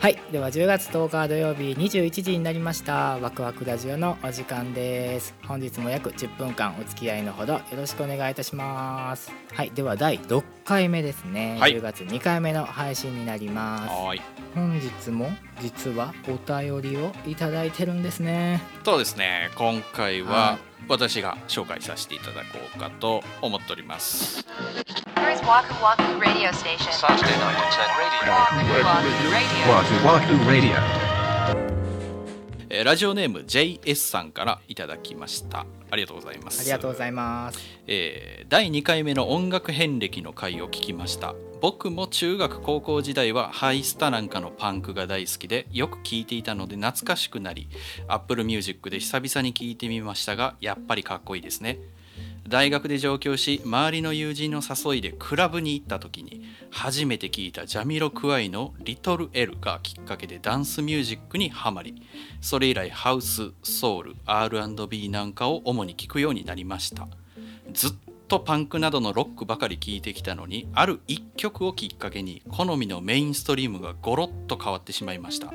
[0.00, 0.18] はい。
[0.32, 3.18] では10月10日土曜日21時になりました。
[3.18, 5.34] ワクワクラジオのお時間です。
[5.46, 9.30] 本日も約10分間お付き合いのほどよろしくお願いいたします。
[9.52, 9.70] はい。
[9.72, 11.76] では第6回目ですね、はい。
[11.76, 13.90] 10月2回目の配信になります。
[13.90, 14.22] はい。
[14.54, 18.62] 本日も実はお便りをいただいてるんですね。
[18.86, 19.50] そうですね。
[19.54, 24.46] 今回はは私が紹介させていただこうかと思っております。
[24.86, 24.89] Here is
[25.50, 26.92] Waku Waku Radio Station.
[26.92, 28.30] Saturday night at 10 radio.
[28.30, 29.64] Waku Waku Radio.
[29.66, 30.76] Wahoo Wahoo Radio.
[32.72, 47.68] えーラジオネーム JS さんからいただきましたありがとうございますありがとうございますえー第2回目の音楽遍歴の回を聞きました僕も中学高校時代はハイスタなんかのパンクが大好きでよく聴いていたので懐かしくなり
[48.06, 51.80] Apple Music で久々に聴いてみましたがやっぱりかっこいいですね
[52.48, 62.02] 大学で上京し周りの友人の誘いでクラブに行った時に初めて聴いたジャミロクワイの「リトル L」がきっかけでダンスミュージックにはまり
[62.40, 67.08] それ以来ハウスソウル R&B なんかを主に聴くようになりました。
[67.72, 67.90] ずっ
[68.26, 75.52] とパンクなどのロックばかり聴いてきたのにある一曲をきっかけに好みのメインストリームがゴロッと変わってしまいました。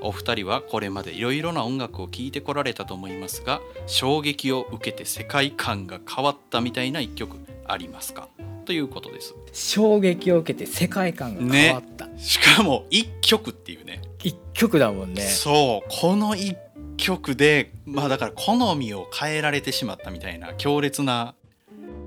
[0.00, 8.28] お二人はこれまでいろいろな音楽を聴いてこられたと思いますが衝撃を受けて世界観が変わったみたいな一曲ありますか？
[8.64, 9.34] ということです。
[9.52, 14.02] 衝撃を受けて世界観が変わった、しかも一曲っていうね。
[14.22, 15.22] 一曲だもんね。
[15.22, 15.88] そう。
[15.88, 16.56] この一
[16.98, 21.34] 曲でまあだから好みを変えられてしまったみたいな強烈な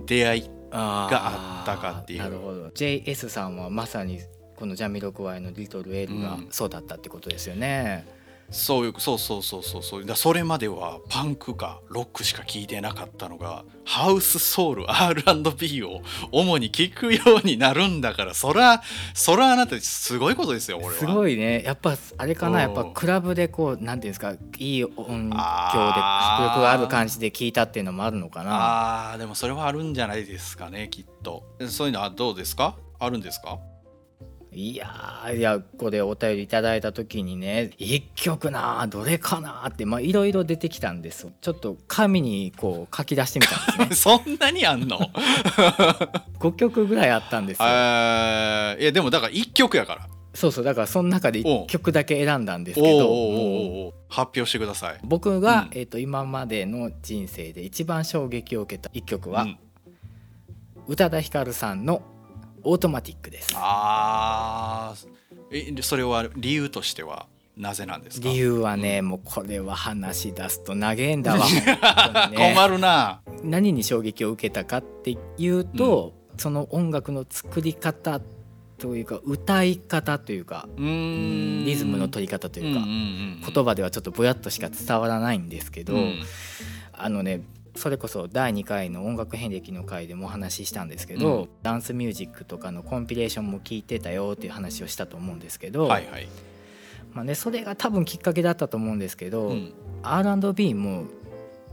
[0.06, 2.20] 出会いがあったかっていう。
[2.20, 2.68] なるほど。
[2.68, 4.20] JS さんはまさに
[4.62, 6.48] このジャミロクワイの「リトル・エル」がうん。
[6.52, 8.06] そうだったってことですよね、
[8.52, 10.06] そういうそうそうそうそうそう。
[10.06, 18.84] だそれまではパンクかロックしか聴いてなかったのがハウスソウル R&B を主に聴くようになるんだからそら
[19.16, 20.94] そらあなたすごいことですよ俺は。
[20.94, 21.64] すごいね。
[21.64, 29.12] やっぱあれかなやっぱうんクラブでこうなんていうんですかいい音響で迫力がある感じで聞いたっていうのもあるのかな。
[29.12, 31.44] あーでもそれはあるんじゃないですかねきっと。
[31.68, 32.76] そういうのはどうですか？
[33.00, 33.58] あるんですか？
[34.54, 41.28] いやーいやここでお便りいただいた時にね一曲などれかなってまあいろいろ出てきたんです。
[41.40, 44.20] ちょっと紙にこう書き出してみたんですね。
[44.26, 45.00] そんなにあんの？
[46.40, 47.66] 5曲ぐらいあったんですよ。
[47.68, 50.08] えーいやでもだから1曲やから。
[50.34, 53.94] そうそうだからその中で1曲だけ選んだんですけど。
[54.10, 55.00] 発表してください。
[55.04, 55.78] 僕が、うん。
[55.78, 59.58] えー、と今までの人生で一番衝撃を受けた1曲は、うん。
[60.88, 62.02] 宇多田ヒカルさんの
[62.64, 63.50] 「オートマティック」です。
[63.56, 65.08] あー。
[65.78, 67.28] えそれは理由としては
[67.58, 68.30] なぜなんですか？
[68.30, 71.46] 理由はね、もうこれは話し出すと長えんだわ、
[72.32, 72.56] ね。
[72.56, 73.22] 困るな。
[73.44, 78.22] 何に衝撃を受けたかっていうと、その音楽の作り方
[78.78, 83.42] というか歌い方というか、リズムの取り方というか、んんうん。
[83.54, 86.24] 言葉ではちょっとぼやっとしか伝わらないんですけど、うん。
[86.94, 87.42] あのね
[87.76, 91.50] それこそ第2回の音楽遍歴の回でもお話ししたんですけど、うん。
[91.64, 96.28] ダンスミュージックとかのコンピレーションも聞いてたよっていう話をしたと思うんですけど、はいはい、
[97.14, 99.74] まあね、それが多分きっかけだったと思うんですけど、うん。
[100.04, 101.06] R&B も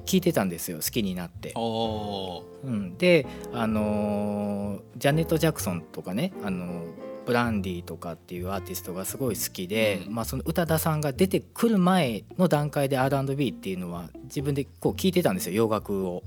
[0.06, 1.52] 聞いてたんですよ好きになって。
[1.54, 10.14] うん、で、あのージャネット・ジャクソンとかね、あのーブランディとかっていうアーティストがすごい好きで、うん。
[10.14, 16.22] まあ、その宇多田さんが出てくる前の段階で R&B っていうのは自分でこう聞いてたんですよ洋楽を。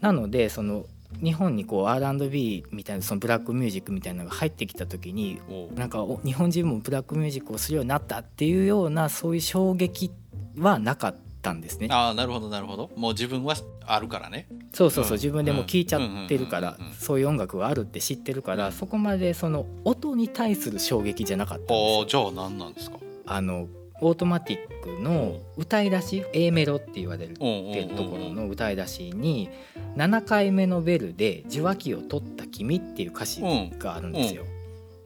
[0.00, 0.86] なのでその
[1.20, 5.40] 日本にこう R&B みたいなそのブラックミュージックみたいなのが入ってきた時に
[5.74, 10.12] なんかお日本人もブラックミュージックをするようになったっていうようなそういう衝撃
[10.56, 11.88] はなかったんですね。
[11.90, 12.92] ああなるほどなるほど。
[12.94, 14.46] もう自分はあるからね。
[14.72, 15.14] そうそうそううん。
[15.14, 18.72] 自分でもう聞いちゃってるからそういう音楽があるって知ってるからうん。
[18.72, 22.04] そこまでその音に対する衝撃じゃなかったんですよ。
[22.30, 22.98] じゃあ何なんですか？
[23.26, 23.66] あの
[24.00, 29.48] オートマティックの歌い出し A メロって言われるってところの歌い出しに
[29.96, 33.42] 7回目のベルで受話器を取った君っていう歌詞
[33.78, 34.44] があるんですよ。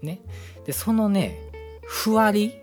[0.00, 0.20] ね、
[0.64, 1.38] でそのね
[1.82, 2.54] ふわり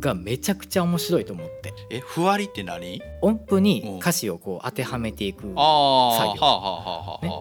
[0.00, 1.72] がめちゃくちゃ面白いと思って。
[1.90, 3.02] えふわりって何？
[3.22, 5.54] 音符に歌詞をこう当てはめていく作業。
[5.56, 7.32] はあはあはあ、ね。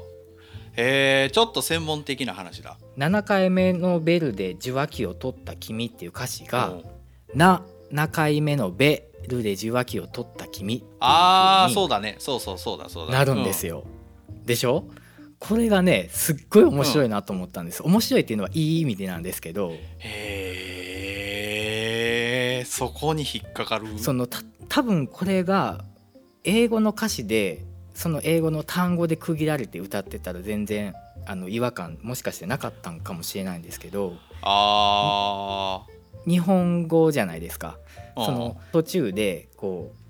[0.78, 2.78] へえちょっと専門的な話だ。
[2.98, 6.84] 7回目のベルで受話器を取った君っていう歌詞がうん。
[7.38, 7.62] な
[7.92, 12.16] 7回目のベルで受話器を取った君ああそうだね。
[12.20, 13.18] そうそうそうだそうだ。
[13.18, 13.86] なるんですよ。
[14.46, 14.86] でしょ？
[15.40, 17.84] これがねすっごい面白いなと思ったんです。
[17.84, 19.70] 面白いっていうのはいい意味でなんですけど。
[19.70, 20.75] うんへえ
[22.78, 23.98] そこに引っかかる。
[23.98, 25.86] そのた多分これが
[26.44, 27.64] 英語の歌詞で
[27.94, 30.94] その英語の単語で区切られて歌ってたら全然
[31.26, 35.86] あの違和感もしかしてなかったんかもしれないんですけどあ
[36.28, 37.78] 日本語じゃないですか。
[38.18, 40.06] うんその途中でこう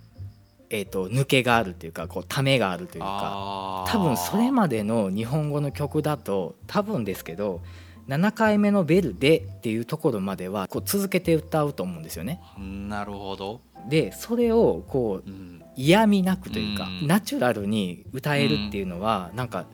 [0.72, 7.62] えー、と抜けがあるというかこうためがあるというか多分それまでの日本語の曲だと多分ですけど
[8.08, 12.42] 7回目のベルでっていうところまではこう続けて歌うと思うんですよね。
[12.60, 17.08] なるほど、でそれをこううん、嫌味なくというか、うん。
[17.08, 19.66] ナチュラルに歌えるっていうのは、なんか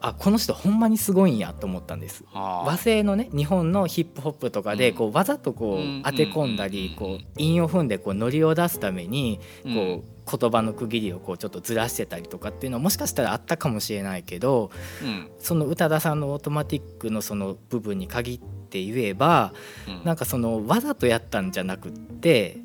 [0.00, 2.24] あこの人ほんまにすごいんやと思ったんです。
[2.32, 4.96] 和製のね日本のヒップホップとかでうん。
[4.96, 6.00] こうわざとこうん。
[6.00, 6.96] う当て込んだりうん。
[6.96, 9.74] こう韻を踏んでこうノリを出すためにうん。
[9.74, 14.70] こう言葉の区切りをこうちょっとずらしてたりとかっていうのはもしかしたらあったかもしれないけど
[15.02, 19.52] うんその宇多田さんのオートマティックのその部分に限って言えば
[19.88, 22.58] うんなんかそのわざとやったんじゃなくって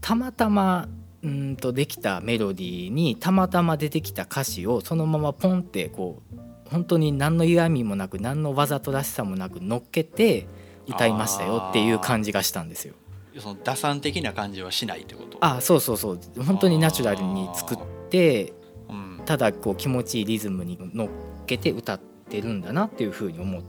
[0.00, 0.88] たまたま
[1.22, 6.38] うーんとできたメロディーにたまたま出てきた歌詞をそのままポンってこう
[6.70, 10.46] 本当に何の嫌味もなく何のわざとらしさもなく乗っけて
[10.86, 12.94] 歌いましたよっていう感じがしたんですよ。
[13.38, 15.38] その打算的な感じはしないってこと？
[15.40, 16.20] あそうそうそう。
[16.44, 17.78] 本当にナチュラルに作っ
[18.08, 18.52] て
[18.88, 19.20] うん。
[19.24, 21.08] ただこう気持ちいいリズムに乗っ
[21.46, 23.68] けて歌ってるんだなっていうふうに思って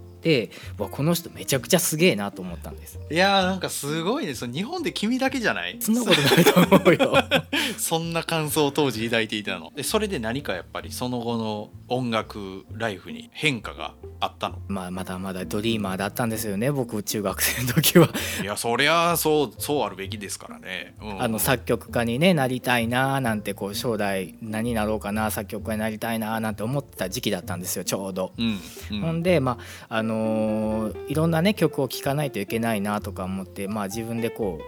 [0.77, 3.00] わこの人めちゃくちゃすげえなと思ったんです。
[3.09, 4.35] いやーなんかすごいね。
[4.35, 5.77] その日本で君だけじゃない？
[5.79, 7.23] そんなことないと思うよ。
[7.77, 9.71] そんな感想を当時抱いていたの。
[9.75, 14.59] でそれで何かやっぱりその後の音楽ライフに変化があったの？
[14.68, 18.09] まあまだまだドリーマーだったんですよね僕中学生の時は。
[18.41, 21.21] いやそりゃそうそうあるべきですからね、うん。
[21.21, 28.31] あの作曲家に、ね、なりたいなーなんてこう将来何になろうかな作曲家になりたいなーなんて思ってた時期だったんですよちょうど。
[28.38, 28.59] うん
[28.91, 29.01] うん。
[29.01, 29.57] ほんで、ま
[29.89, 34.60] ああのーいろんなね曲を聴かないといけないなとか思って、まあ、自分でこ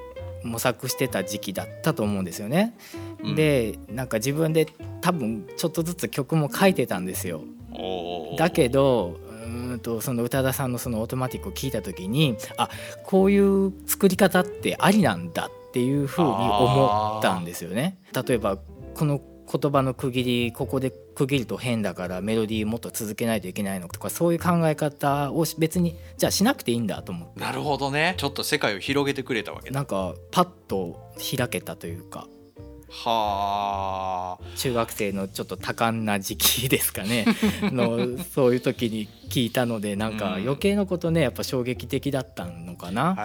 [0.44, 2.76] う模索してた時期だったと思うんですよね。
[3.24, 4.68] うんでなんか自分で
[5.02, 7.42] 多分ちょっとずつ曲も書いてたんですよ。
[8.38, 12.70] だけどうーんとその宇多田さんのそのオートマティックを聞いた時にあ
[13.04, 17.98] こういう作り方ってありなんだっていうふうに思ったんですよね。
[18.14, 18.58] 例えば
[18.94, 27.40] この言葉の区切りここで区切ると変だからメロディーもっと続けないといけないのとかそういう考え方をし別にじゃあしなくていいんだと思って。
[27.40, 28.16] なるほどね。
[28.18, 29.76] ちょっと世界を広げてくれたわけだ。
[29.76, 32.28] なんかパッと開けたというか
[32.94, 34.58] はあ。
[34.58, 37.26] 中学生のちょっと多感な時期ですかね。
[37.74, 40.44] のそういう時に聞いたのでなんかうん。
[40.44, 43.16] 余計なことねやっぱ衝撃的だったのかな、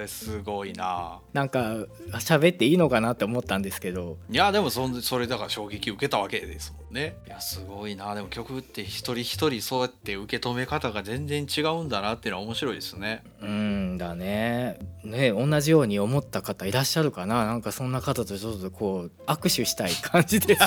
[0.00, 1.20] へえすごいな。
[1.34, 1.74] なんか
[2.14, 4.16] 喋っていいのかなって思ったんですけど。
[4.30, 7.16] いやでもそんそれだから衝撃受けたわけですもんね。
[7.26, 8.14] いやすごいな。
[8.14, 13.22] でも曲って一人一人そうやって受け止め方が全然違うんだなっていうのは面白いですね。
[13.40, 14.78] うんだね。
[15.04, 17.46] ね同じように思った方いらっしゃるかな。
[17.46, 20.62] なんかそんな方とちょっとこう握手したい感じです。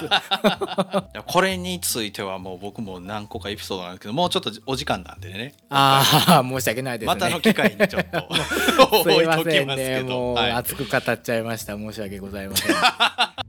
[1.27, 5.55] これについてはもう僕も何個かエピソードなんですけどもうちょっとお時間なんでね。
[5.69, 7.13] ああ申し訳ないですね。
[7.13, 8.27] またの機会にちょっと
[9.03, 10.01] す置いませんね。
[10.03, 11.77] もう熱く語っちゃいました。
[11.77, 12.75] 申し訳ございません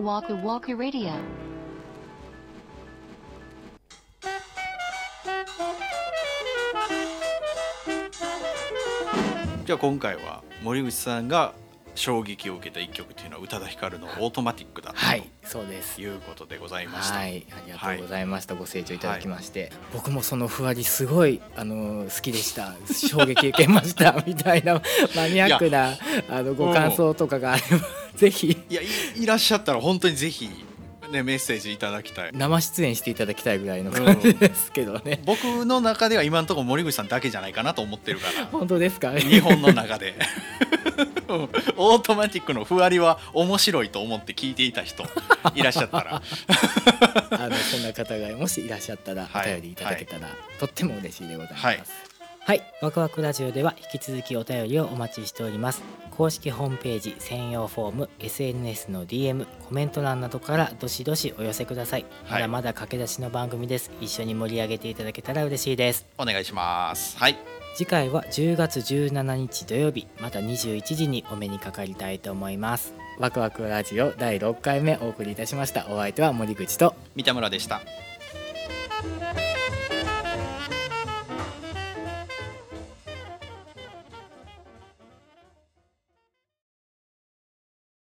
[0.00, 1.12] Walk Walk Radio.
[9.64, 11.54] じゃあ今回は森口さんが
[11.94, 17.18] 衝撃を受けた一曲っていうのは宇多田ヒカルの「オートマティック」だったはいそうですということでございました。
[17.18, 18.54] はい、ありがとうございました。
[18.54, 22.74] ご清聴いただきまして、僕もそのふわりすごいあの好きでした。
[22.92, 24.80] 衝撃受けました みたいな
[25.14, 25.96] マニアックな
[26.30, 30.48] あのご感想とかがあればぜひいやいいらっしゃったら本当にぜひ、
[31.10, 32.30] ね、メッセージいただきたい。
[32.32, 35.20] 生出演していただきたいぐらいの感じですけどね。
[35.26, 39.12] 僕の中では今のところ森口さんだけじゃないかなと思ってるから 本当ですか？
[39.18, 40.14] 日本の中で
[40.71, 40.71] うん
[41.76, 45.04] オートマティックのふわりは面白いと思って聞いていた人
[45.54, 46.22] いらっしゃったら。
[47.30, 49.52] あのそんな方がもしいらっしゃったらおはい。
[49.54, 51.64] 便りいただけたら、とっても嬉しいでございます。
[51.66, 51.82] はい
[52.44, 55.80] はい、ワクワクラジオでは引き続きお便りをお待ちしております。
[56.10, 62.06] 公式ホームページ専用フォーム、SNS の DM、コメント欄などからどしどしお寄せください。
[62.28, 63.92] まはいだまだ駆け出しの番組です。
[64.00, 66.04] 一緒に盛り上げていただけたら嬉しいです。
[66.18, 67.16] お願いします。
[67.16, 67.36] はい
[67.74, 72.92] 次回は10月17日土曜日、また21時にお目にかかりたいと思います。
[73.18, 75.86] ワクワクラジオ第6回目お送りいたしました。
[75.88, 77.82] お相手は森口と三田村でした。